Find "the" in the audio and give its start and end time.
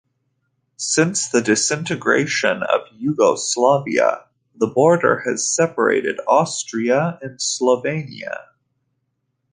1.29-1.43, 4.55-4.65